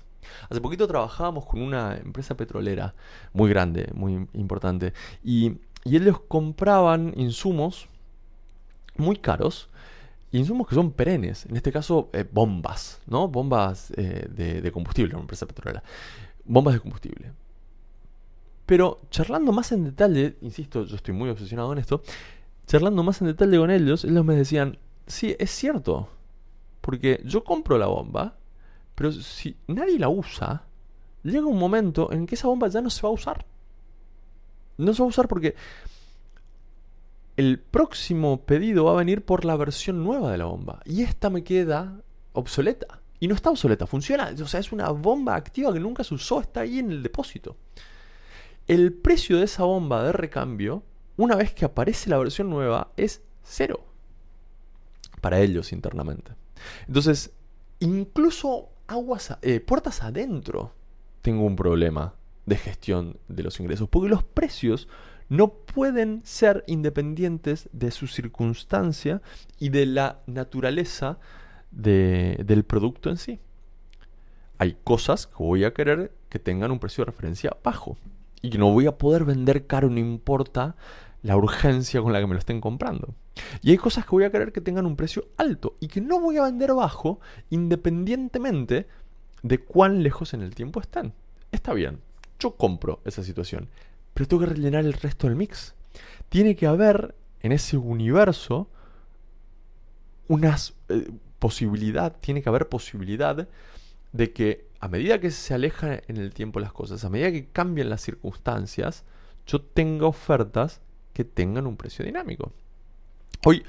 Hace 0.51 0.61
poquito 0.61 0.87
trabajábamos 0.87 1.47
con 1.47 1.63
una 1.63 1.97
empresa 1.97 2.37
petrolera 2.37 2.95
muy 3.33 3.49
grande, 3.49 3.91
muy 3.95 4.29
importante, 4.35 4.93
y, 5.25 5.59
ellos 5.85 6.21
compraban 6.29 7.13
insumos 7.17 7.89
muy 8.97 9.17
caros, 9.17 9.69
insumos 10.31 10.69
que 10.69 10.77
son 10.77 10.93
perennes, 10.93 11.45
en 11.47 11.57
este 11.57 11.73
caso 11.73 12.09
eh, 12.13 12.25
bombas, 12.31 13.01
¿no? 13.09 13.27
Bombas 13.27 13.91
eh, 13.97 14.29
de, 14.31 14.61
de, 14.61 14.71
combustible, 14.71 15.15
una 15.15 15.23
empresa 15.23 15.45
petrolera 15.45 15.83
bombas 16.45 16.75
de 16.75 16.81
combustible. 16.81 17.33
Pero 18.67 19.01
charlando 19.11 19.53
más 19.53 19.73
en 19.73 19.85
detalle, 19.85 20.37
insisto, 20.41 20.85
yo 20.85 20.97
estoy 20.97 21.15
muy 21.15 21.31
obsesionado 21.31 21.73
en 21.73 21.79
esto, 21.79 22.03
charlando 22.67 23.03
más 23.03 23.21
en 23.21 23.29
detalle 23.29 23.59
con 23.59 23.71
ellos, 23.71 24.05
ellos 24.05 24.25
me 24.25 24.37
decían, 24.37 24.79
sí, 25.07 25.37
es 25.39 25.51
cierto, 25.51 26.09
porque 26.81 27.21
yo 27.25 27.45
compro 27.45 27.77
la 27.77 27.87
bomba, 27.87 28.37
pero 28.95 29.13
si 29.13 29.57
nadie 29.67 29.99
la 29.99 30.09
usa, 30.09 30.65
llega 31.23 31.47
un 31.47 31.59
momento 31.59 32.13
en 32.13 32.27
que 32.27 32.35
esa 32.35 32.49
bomba 32.49 32.69
ya 32.69 32.81
no 32.81 32.91
se 32.91 33.03
va 33.03 33.09
a 33.09 33.13
usar. 33.13 33.45
No 34.79 34.95
se 34.95 35.03
va 35.03 35.07
a 35.07 35.09
usar 35.09 35.29
porque 35.29 35.55
el 37.37 37.59
próximo 37.59 38.41
pedido 38.43 38.85
va 38.85 38.93
a 38.93 38.97
venir 38.97 39.25
por 39.25 39.45
la 39.45 39.57
versión 39.57 40.03
nueva 40.03 40.31
de 40.31 40.39
la 40.39 40.47
bomba. 40.47 40.81
Y 40.85 41.03
esta 41.03 41.31
me 41.31 41.45
queda 41.45 42.01
obsoleta. 42.33 43.02
Y 43.23 43.29
no 43.29 43.37
está 43.37 43.51
obsoleta, 43.51 43.87
funciona. 43.87 44.35
O 44.43 44.49
sea, 44.49 44.59
es 44.59 44.73
una 44.73 44.89
bomba 44.89 45.37
activa 45.37 45.73
que 45.73 45.79
nunca 45.79 46.03
se 46.03 46.13
usó, 46.13 46.41
está 46.41 46.63
ahí 46.63 46.81
en 46.81 46.91
el 46.91 47.05
depósito. 47.05 47.57
El 48.67 48.93
precio 48.93 49.39
de 49.39 49.45
esa 49.45 49.63
bomba 49.63 50.03
de 50.03 50.11
recambio, 50.11 50.83
una 51.17 51.37
vez 51.37 51.55
que 51.55 51.65
aparece 51.65 52.11
la 52.11 52.19
versión 52.19 52.51
nueva, 52.51 52.91
es 52.97 53.23
cero. 53.45 53.87
Para 55.21 55.39
ellos 55.39 55.73
internamente. 55.73 56.33
Entonces, 56.89 57.33
incluso 57.79 58.71
aguas, 58.89 59.39
eh, 59.43 59.61
puertas 59.61 60.03
adentro, 60.03 60.73
tengo 61.21 61.45
un 61.45 61.55
problema 61.55 62.17
de 62.45 62.57
gestión 62.57 63.21
de 63.29 63.45
los 63.45 63.61
ingresos. 63.61 63.89
Porque 63.89 64.09
los 64.09 64.25
precios 64.25 64.89
no 65.29 65.53
pueden 65.53 66.23
ser 66.25 66.65
independientes 66.67 67.69
de 67.73 67.93
su 67.93 68.09
circunstancia 68.09 69.23
y 69.61 69.69
de 69.69 69.87
la 69.87 70.23
naturaleza 70.27 71.21
del 71.73 72.65
producto 72.65 73.11
en 73.11 73.17
sí. 73.17 73.41
Hay 74.59 74.77
cosas 74.85 75.27
que 75.27 75.43
voy 75.43 75.65
a 75.65 75.73
querer 75.73 76.13
que 76.29 76.39
tengan 76.39 76.71
un 76.71 76.79
precio 76.79 77.03
de 77.03 77.11
referencia 77.11 77.57
bajo 77.65 77.97
y 78.41 78.51
que 78.51 78.59
no 78.59 78.71
voy 78.71 78.87
a 78.87 78.99
poder 78.99 79.25
vender 79.25 79.67
caro, 79.67 79.91
no 79.91 79.99
importa 79.99 80.77
la 81.23 81.37
urgencia 81.37 82.03
con 82.03 82.13
la 82.13 82.21
que 82.21 82.27
me 82.27 82.35
lo 82.35 82.39
estén 82.39 82.61
comprando. 82.61 83.15
Y 83.63 83.71
hay 83.71 83.79
cosas 83.79 84.05
que 84.05 84.11
voy 84.11 84.25
a 84.25 84.31
querer 84.31 84.53
que 84.53 84.61
tengan 84.61 84.87
un 84.87 84.97
precio 84.97 85.29
alto 85.37 85.77
y 85.81 85.89
que 85.89 86.01
no 86.01 86.21
voy 86.21 86.37
a 86.37 86.45
vender 86.45 86.75
bajo 86.75 87.21
independientemente 87.51 88.87
de 89.43 89.59
cuán 89.59 90.03
lejos 90.03 90.35
en 90.35 90.43
el 90.43 90.55
tiempo 90.55 90.81
estén. 90.81 91.13
Está 91.51 91.73
bien, 91.73 92.01
yo 92.39 92.57
compro 92.57 93.01
esa 93.05 93.23
situación, 93.23 93.69
pero 94.15 94.27
tengo 94.27 94.43
que 94.43 94.51
rellenar 94.51 94.85
el 94.85 94.93
resto 94.93 95.27
del 95.27 95.37
mix. 95.37 95.75
Tiene 96.29 96.57
que 96.57 96.67
haber 96.67 97.15
en 97.41 97.53
ese 97.53 97.77
universo 97.77 98.69
unas 100.29 100.75
eh, 100.89 101.11
posibilidad, 101.43 102.17
tiene 102.21 102.41
que 102.41 102.49
haber 102.49 102.69
posibilidad 102.69 103.49
de 104.13 104.33
que 104.33 104.69
a 104.79 104.87
medida 104.87 105.19
que 105.19 105.33
se 105.33 105.53
alejan 105.53 106.01
en 106.07 106.17
el 106.19 106.33
tiempo 106.33 106.61
las 106.61 106.73
cosas, 106.73 107.05
a 107.05 107.11
medida 107.11 107.33
que 107.33 107.47
cambian 107.47 107.91
las 107.91 108.01
circunstancias, 108.01 109.03
yo 109.45 109.61
tenga 109.61 110.07
ofertas 110.07 110.81
que 111.13 111.25
tengan 111.25 111.67
un 111.67 111.77
precio 111.77 112.05
dinámico. 112.05 112.53
Hoy, 113.45 113.65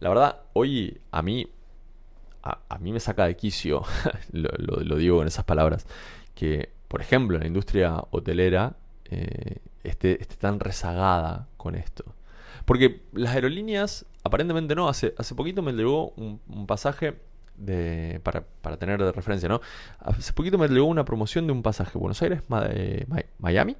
la 0.00 0.10
verdad, 0.10 0.42
hoy 0.52 1.00
a 1.12 1.22
mí, 1.22 1.48
a, 2.42 2.78
mí 2.78 2.92
me 2.92 3.00
saca 3.00 3.24
de 3.24 3.36
quicio, 3.36 3.84
lo, 4.32 4.98
digo 4.98 5.16
con 5.16 5.26
esas 5.26 5.46
palabras, 5.46 5.86
que, 6.34 6.68
por 6.88 7.00
ejemplo, 7.00 7.38
la 7.38 7.46
industria 7.46 8.04
hotelera 8.10 8.76
eh, 9.06 9.60
esté, 9.82 10.16
tan 10.38 10.60
rezagada 10.60 11.48
con 11.56 11.74
esto. 11.74 12.04
Porque 12.64 13.02
las 13.12 13.34
aerolíneas, 13.34 14.06
aparentemente 14.22 14.74
no, 14.74 14.88
hace, 14.88 15.14
hace 15.18 15.34
poquito 15.34 15.62
me 15.62 15.72
llegó 15.72 16.10
un, 16.16 16.66
pasaje 16.66 17.14
de, 17.56 18.20
para, 18.22 18.76
tener 18.76 19.02
de 19.02 19.12
referencia, 19.12 19.48
¿no? 19.48 19.60
Hace 20.00 20.32
poquito 20.32 20.58
me 20.58 20.68
llegó 20.68 20.86
una 20.86 21.04
promoción 21.04 21.46
de 21.46 21.52
un 21.52 21.62
pasaje 21.62 21.98
Buenos 21.98 22.20
Aires, 22.22 22.42
eh, 22.70 23.06
Miami, 23.38 23.76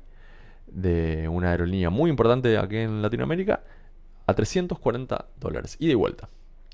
de 0.67 1.29
una 1.29 1.51
aerolínea 1.51 1.91
muy 1.91 2.11
importante 2.11 2.59
aquí 2.59 2.77
en 2.77 3.01
Latinoamérica, 3.01 3.63
a 4.27 4.35
340 4.35 5.27
dólares, 5.39 5.77
ida 5.81 5.93
y 5.93 5.97
vuelta. 5.97 6.29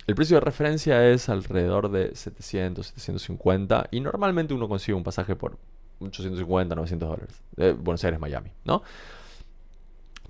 El 0.06 0.14
precio 0.14 0.36
de 0.36 0.40
referencia 0.40 1.08
es 1.08 1.28
alrededor 1.28 1.90
de 1.90 2.14
700, 2.14 2.86
750 2.86 3.88
y 3.92 4.00
normalmente 4.00 4.54
uno 4.54 4.68
consigue 4.68 4.94
un 4.94 5.04
pasaje 5.04 5.36
por 5.36 5.58
850, 6.00 6.74
900 6.74 7.08
dólares. 7.08 7.42
De 7.54 7.72
Buenos 7.72 8.02
Aires, 8.04 8.18
Miami, 8.18 8.50
¿no? 8.64 8.82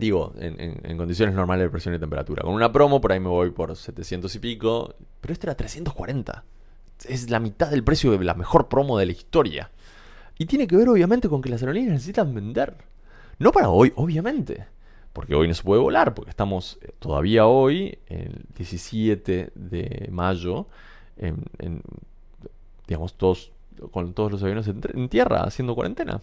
Digo, 0.01 0.33
en, 0.39 0.97
condiciones 0.97 1.35
normales 1.35 1.67
de 1.67 1.71
presión 1.71 1.95
y 1.95 1.99
temperatura. 1.99 2.43
Con 2.43 2.55
una 2.55 2.73
promo 2.73 3.03
por 3.03 3.13
ahí 3.13 3.21
me 3.21 3.29
voy 3.29 3.51
por 3.51 3.77
700 3.77 4.35
y 4.35 4.39
pico, 4.39 4.95
pero 5.21 5.35
este 5.35 5.47
era 5.47 5.55
340. 5.55 6.43
Es 7.07 7.29
la 7.29 7.39
mitad 7.39 7.71
del 7.71 7.85
precio 7.85 8.11
de 8.17 8.25
la 8.25 8.33
mejor 8.33 8.69
promo 8.69 8.99
de 8.99 9.05
la 9.05 9.13
historia. 9.13 9.71
Y 10.39 10.47
tiene 10.47 10.67
que 10.67 10.75
ver 10.75 10.89
obviamente 10.89 11.29
con 11.29 11.43
que 11.43 11.51
las 11.51 11.61
aerolíneas 11.61 11.93
necesitan 11.93 12.35
vender. 12.35 12.79
No 13.39 13.53
para 13.53 13.69
hoy, 13.69 13.93
obviamente. 13.95 14.65
Porque 15.13 15.35
hoy 15.35 15.49
no 15.49 15.53
se 15.53 15.63
puede 15.63 15.83
volar, 15.83 16.15
porque 16.15 16.31
estamos 16.31 16.79
eh, 16.81 16.93
todavía 16.99 17.47
hoy, 17.47 17.99
el 18.07 18.47
17 18.57 19.53
de 19.55 20.09
mayo, 20.11 20.67
en, 21.19 21.83
digamos, 22.87 23.19
todos 23.19 23.53
con 23.91 24.15
todos 24.15 24.33
los 24.33 24.43
aviones 24.43 24.67
en, 24.67 25.09
tierra 25.11 25.43
haciendo 25.43 25.75
cuarentena. 25.75 26.23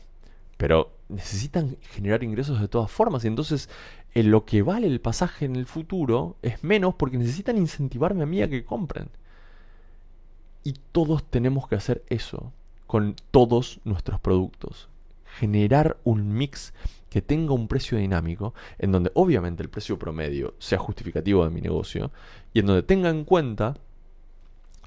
Pero 0.57 0.91
necesitan 1.09 1.77
generar 1.81 2.23
ingresos 2.23 2.59
de 2.59 2.67
todas 2.67 2.91
formas. 2.91 3.23
Y 3.23 3.27
entonces 3.27 3.69
en 4.13 4.31
lo 4.31 4.45
que 4.45 4.63
vale 4.63 4.87
el 4.87 4.99
pasaje 4.99 5.45
en 5.45 5.55
el 5.55 5.65
futuro 5.65 6.37
es 6.41 6.63
menos 6.63 6.95
porque 6.95 7.17
necesitan 7.17 7.57
incentivarme 7.57 8.23
a 8.23 8.25
mí 8.25 8.41
a 8.41 8.49
que 8.49 8.65
compren. 8.65 9.09
Y 10.63 10.73
todos 10.91 11.23
tenemos 11.23 11.67
que 11.67 11.75
hacer 11.75 12.03
eso 12.09 12.51
con 12.87 13.15
todos 13.31 13.79
nuestros 13.83 14.19
productos. 14.19 14.89
Generar 15.39 15.97
un 16.03 16.33
mix 16.33 16.73
que 17.09 17.21
tenga 17.21 17.53
un 17.53 17.67
precio 17.67 17.97
dinámico, 17.97 18.53
en 18.79 18.91
donde 18.91 19.11
obviamente 19.13 19.63
el 19.63 19.69
precio 19.69 19.99
promedio 19.99 20.55
sea 20.57 20.79
justificativo 20.79 21.43
de 21.43 21.51
mi 21.51 21.61
negocio, 21.61 22.11
y 22.53 22.59
en 22.59 22.65
donde 22.65 22.83
tenga 22.83 23.09
en 23.09 23.23
cuenta 23.23 23.75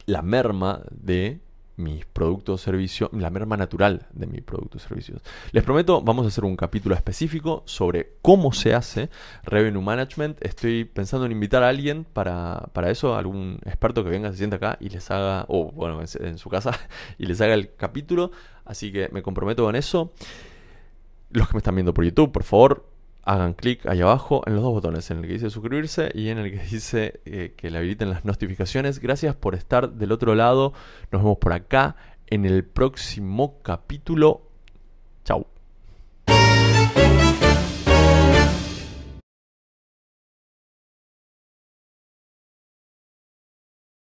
la 0.06 0.22
merma 0.22 0.83
de 0.90 1.40
mis 1.80 2.04
productos 2.04 2.60
o 2.60 2.64
servicios, 2.64 3.10
la 3.12 3.30
merma 3.30 3.56
natural 3.56 4.06
de 4.12 4.26
mis 4.26 4.42
productos 4.42 4.84
o 4.84 4.88
servicios. 4.88 5.22
Les 5.52 5.64
prometo, 5.64 6.02
vamos 6.02 6.24
a 6.24 6.28
hacer 6.28 6.44
un 6.44 6.56
capítulo 6.56 6.94
específico 6.94 7.62
sobre 7.66 8.12
cómo 8.22 8.52
se 8.52 8.74
hace 8.74 9.10
Revenue 9.44 9.82
Management. 9.82 10.38
Estoy 10.44 10.84
pensando 10.84 11.26
en 11.26 11.32
invitar 11.32 11.62
a 11.62 11.68
alguien 11.68 12.04
para, 12.04 12.68
para 12.72 12.90
eso, 12.90 13.16
algún 13.16 13.58
experto 13.64 14.04
que 14.04 14.10
venga, 14.10 14.30
se 14.30 14.38
sienta 14.38 14.56
acá 14.56 14.76
y 14.80 14.88
les 14.88 15.10
haga, 15.10 15.46
o 15.48 15.72
bueno, 15.72 16.00
en 16.02 16.38
su 16.38 16.48
casa, 16.48 16.78
y 17.18 17.26
les 17.26 17.40
haga 17.40 17.54
el 17.54 17.74
capítulo. 17.74 18.30
Así 18.64 18.92
que 18.92 19.08
me 19.10 19.22
comprometo 19.22 19.64
con 19.64 19.76
eso. 19.76 20.12
Los 21.30 21.48
que 21.48 21.54
me 21.54 21.58
están 21.58 21.74
viendo 21.74 21.94
por 21.94 22.04
YouTube, 22.04 22.32
por 22.32 22.42
favor, 22.42 22.89
hagan 23.22 23.54
clic 23.54 23.87
ahí 23.87 24.00
abajo 24.00 24.42
en 24.46 24.54
los 24.54 24.62
dos 24.62 24.72
botones, 24.72 25.11
en 25.11 25.18
el 25.18 25.26
que 25.26 25.35
dice 25.35 25.50
suscribirse 25.50 26.11
y 26.14 26.28
en 26.28 26.38
el 26.38 26.50
que 26.50 26.59
dice 26.70 27.20
eh, 27.24 27.54
que 27.56 27.70
le 27.70 27.78
habiliten 27.78 28.11
las 28.11 28.24
notificaciones. 28.24 28.98
Gracias 28.98 29.35
por 29.35 29.54
estar 29.54 29.92
del 29.92 30.12
otro 30.12 30.35
lado. 30.35 30.72
Nos 31.11 31.22
vemos 31.22 31.38
por 31.38 31.52
acá 31.52 31.96
en 32.26 32.44
el 32.44 32.64
próximo 32.64 33.61
capítulo. 33.62 34.42
Chau. 35.24 35.49